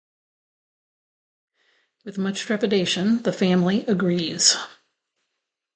[2.05, 4.55] With much trepidation, the family agrees.